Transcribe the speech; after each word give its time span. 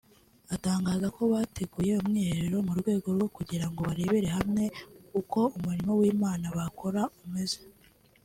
Atangaza 0.55 1.07
ko 1.15 1.21
bateguye 1.33 1.91
umwiherero 2.01 2.57
mu 2.67 2.73
rwego 2.79 3.07
rwo 3.15 3.27
kugira 3.35 3.65
ngo 3.69 3.79
barebere 3.87 4.27
hamwe 4.37 4.63
uko 5.19 5.39
umurimo 5.57 5.91
w’Imana 5.99 6.45
bakora 6.57 7.01
umeze 7.25 7.59